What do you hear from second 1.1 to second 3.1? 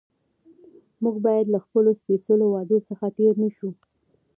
باید له خپلو سپېڅلو وعدو څخه